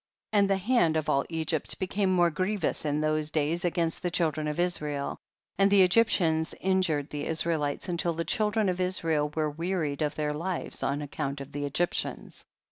3. 0.33 0.39
And 0.39 0.49
the 0.49 0.57
hand 0.57 0.97
of 0.97 1.09
all 1.11 1.25
Egypt 1.29 1.77
be 1.77 1.85
came 1.85 2.11
more 2.11 2.31
grievous 2.31 2.85
in 2.85 3.01
those 3.01 3.29
days 3.29 3.63
against 3.63 4.01
the 4.01 4.09
children 4.09 4.47
of 4.47 4.59
Israel, 4.59 5.19
and 5.59 5.69
the 5.69 5.83
Egyptians 5.83 6.55
injured 6.59 7.11
the 7.11 7.27
Israelites 7.27 7.87
until 7.87 8.13
the 8.13 8.25
children 8.25 8.67
of 8.67 8.81
Israel 8.81 9.31
were 9.35 9.51
wearied 9.51 10.01
of 10.01 10.15
their 10.15 10.33
lives 10.33 10.81
on 10.81 11.03
account 11.03 11.39
of 11.39 11.51
the 11.51 11.65
Egyptians. 11.65 12.45